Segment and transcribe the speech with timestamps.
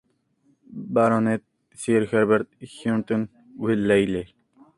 [0.73, 1.43] Baronet
[1.75, 4.33] Sir Herbert Huntington-Whiteley.